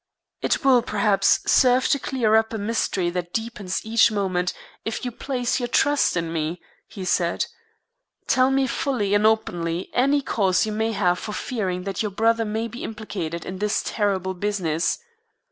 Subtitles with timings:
[0.41, 4.51] "It will, perhaps, serve to clear up a mystery that deepens each moment
[4.83, 7.45] if you place your trust in me," he said.
[8.25, 12.45] "Tell me fully and openly any cause you may have for fearing that your brother
[12.45, 14.97] may be implicated in this terrible business.